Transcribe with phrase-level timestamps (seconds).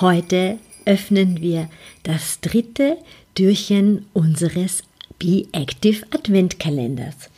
[0.00, 1.68] Heute öffnen wir
[2.04, 2.96] das dritte
[3.34, 4.82] Türchen unseres
[5.18, 7.28] Be Active Adventkalenders.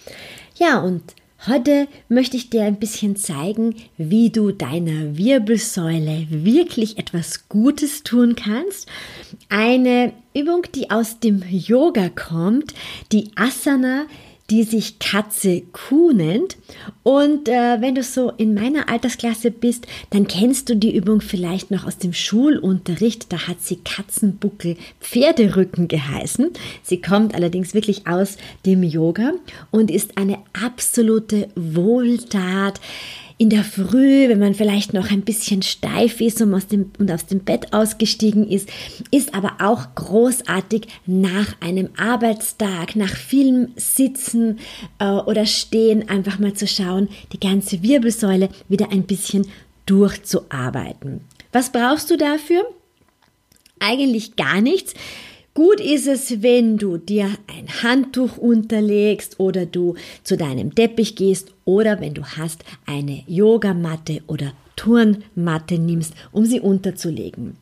[0.61, 1.03] Ja, und
[1.49, 8.37] heute möchte ich dir ein bisschen zeigen, wie du deiner Wirbelsäule wirklich etwas Gutes tun
[8.37, 8.89] kannst.
[9.49, 12.75] Eine Übung, die aus dem Yoga kommt,
[13.11, 14.07] die Asana,
[14.51, 16.57] die sich Katze Kuh nennt.
[17.03, 21.71] Und äh, wenn du so in meiner Altersklasse bist, dann kennst du die Übung vielleicht
[21.71, 23.33] noch aus dem Schulunterricht.
[23.33, 26.51] Da hat sie Katzenbuckel Pferderücken geheißen.
[26.83, 29.33] Sie kommt allerdings wirklich aus dem Yoga
[29.71, 32.81] und ist eine absolute Wohltat
[33.43, 37.11] in der Früh, wenn man vielleicht noch ein bisschen steif ist und aus dem, und
[37.11, 38.69] aus dem Bett ausgestiegen ist,
[39.11, 44.61] ist aber auch großartig nach einem Arbeitstag, nach vielem Sitzen
[45.01, 49.49] äh, oder Stehen einfach mal zu schauen, die ganze Wirbelsäule wieder ein bisschen
[49.87, 51.23] durchzuarbeiten.
[51.51, 52.63] Was brauchst du dafür?
[53.81, 54.95] Eigentlich gar nichts.
[55.55, 61.53] Gut ist es, wenn du dir ein Handtuch unterlegst oder du zu deinem Teppich gehst
[61.67, 67.59] oder wenn du hast eine Yogamatte oder Turnmatte nimmst, um sie unterzulegen.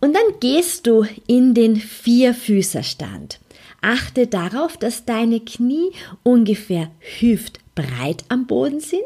[0.00, 3.38] Und dann gehst du in den Vierfüßerstand.
[3.82, 5.92] Achte darauf, dass deine Knie
[6.22, 9.02] ungefähr hüft breit am Boden sind.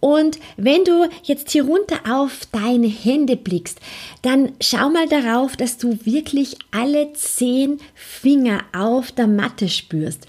[0.00, 3.78] Und wenn du jetzt hier runter auf deine Hände blickst,
[4.22, 10.26] dann schau mal darauf, dass du wirklich alle zehn Finger auf der Matte spürst.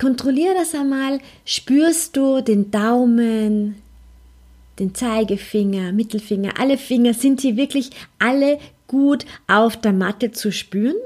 [0.00, 1.20] Kontrolliere das einmal.
[1.44, 3.76] Spürst du den Daumen,
[4.78, 10.96] den Zeigefinger, Mittelfinger, alle Finger, sind sie wirklich alle gut auf der Matte zu spüren?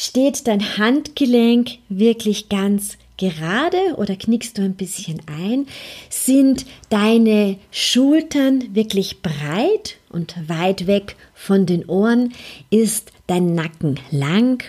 [0.00, 5.66] Steht dein Handgelenk wirklich ganz gerade oder knickst du ein bisschen ein?
[6.08, 12.32] Sind deine Schultern wirklich breit und weit weg von den Ohren?
[12.70, 14.62] Ist dein Nacken lang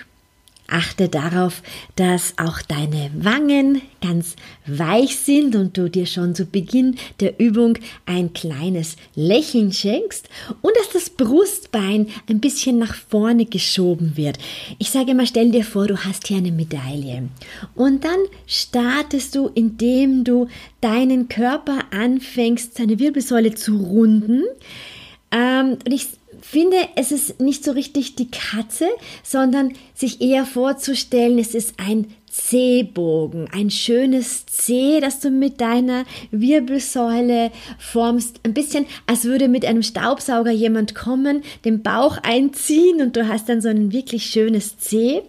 [0.72, 1.62] Achte darauf,
[1.96, 4.35] dass auch deine Wangen ganz
[4.66, 10.29] weich sind und du dir schon zu Beginn der Übung ein kleines Lächeln schenkst
[10.62, 14.38] und dass das Brustbein ein bisschen nach vorne geschoben wird.
[14.78, 17.29] Ich sage immer, stell dir vor, du hast hier eine Medaille
[17.75, 20.47] und dann startest du, indem du
[20.81, 24.44] deinen Körper anfängst, seine Wirbelsäule zu runden.
[25.31, 26.08] Ähm, und ich
[26.41, 28.88] finde, es ist nicht so richtig die Katze,
[29.23, 36.05] sondern sich eher vorzustellen, es ist ein C-Bogen, ein schönes C, das du mit deiner
[36.31, 38.39] Wirbelsäule formst.
[38.44, 43.49] Ein bisschen, als würde mit einem Staubsauger jemand kommen, den Bauch einziehen und du hast
[43.49, 45.23] dann so ein wirklich schönes C.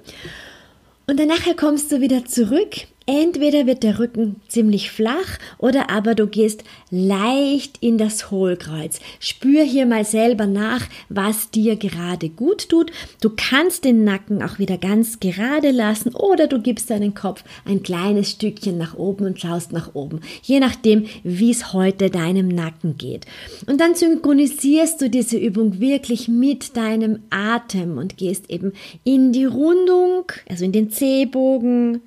[1.06, 6.14] Und dann nachher kommst du wieder zurück Entweder wird der Rücken ziemlich flach oder aber
[6.14, 6.62] du gehst
[6.92, 9.00] leicht in das Hohlkreuz.
[9.18, 12.92] Spür hier mal selber nach, was dir gerade gut tut.
[13.20, 17.82] Du kannst den Nacken auch wieder ganz gerade lassen oder du gibst deinen Kopf ein
[17.82, 20.20] kleines Stückchen nach oben und schaust nach oben.
[20.42, 23.26] Je nachdem, wie es heute deinem Nacken geht.
[23.66, 28.72] Und dann synchronisierst du diese Übung wirklich mit deinem Atem und gehst eben
[29.02, 32.02] in die Rundung, also in den C-Bogen,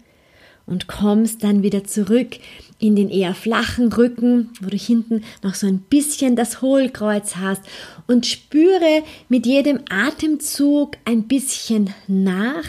[0.66, 2.38] und kommst dann wieder zurück
[2.80, 7.62] in den eher flachen Rücken, wo du hinten noch so ein bisschen das Hohlkreuz hast
[8.08, 12.66] und spüre mit jedem Atemzug ein bisschen nach,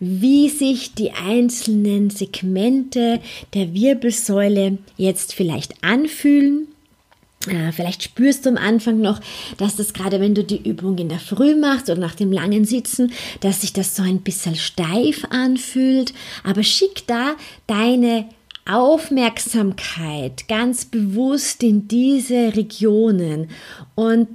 [0.00, 3.20] wie sich die einzelnen Segmente
[3.54, 6.71] der Wirbelsäule jetzt vielleicht anfühlen
[7.72, 9.20] vielleicht spürst du am Anfang noch,
[9.56, 12.64] dass das gerade, wenn du die Übung in der Früh machst oder nach dem langen
[12.64, 16.12] Sitzen, dass sich das so ein bisschen steif anfühlt.
[16.44, 17.34] Aber schick da
[17.66, 18.26] deine
[18.64, 23.48] Aufmerksamkeit ganz bewusst in diese Regionen
[23.94, 24.28] und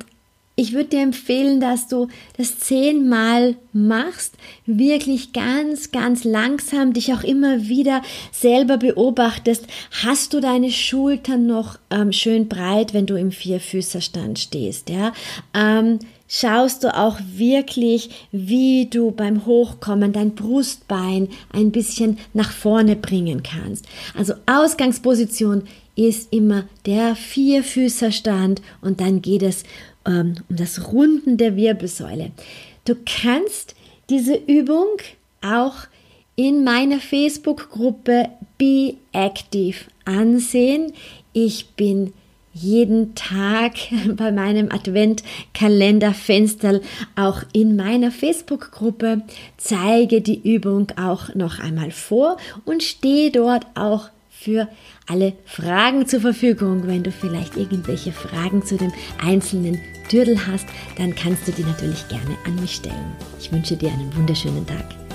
[0.59, 4.33] ich würde dir empfehlen, dass du das zehnmal machst,
[4.65, 8.01] wirklich ganz, ganz langsam dich auch immer wieder
[8.31, 9.68] selber beobachtest.
[10.04, 14.89] Hast du deine Schultern noch ähm, schön breit, wenn du im Vierfüßerstand stehst?
[14.89, 15.13] Ja,
[15.54, 22.95] ähm, schaust du auch wirklich, wie du beim Hochkommen dein Brustbein ein bisschen nach vorne
[22.95, 23.86] bringen kannst.
[24.18, 25.65] Also Ausgangsposition
[25.95, 29.63] ist immer der Vierfüßerstand und dann geht es
[30.07, 32.31] um das Runden der Wirbelsäule.
[32.86, 33.75] Du kannst
[34.09, 34.88] diese Übung
[35.42, 35.75] auch
[36.36, 40.94] in meiner Facebook-Gruppe Be Active ansehen.
[41.33, 42.13] Ich bin
[42.54, 43.74] jeden Tag
[44.15, 46.80] bei meinem Adventkalenderfenster
[47.15, 49.24] auch in meiner Facebook-Gruppe,
[49.57, 54.68] zeige die Übung auch noch einmal vor und stehe dort auch für
[55.07, 56.88] alle Fragen zur Verfügung.
[56.88, 58.94] Wenn du vielleicht irgendwelche Fragen zu dem
[59.24, 59.80] einzelnen
[60.12, 60.68] Dürdel hast,
[60.98, 63.16] dann kannst du die natürlich gerne an mich stellen.
[63.39, 65.06] Ich wünsche dir einen wunderschönen Tag.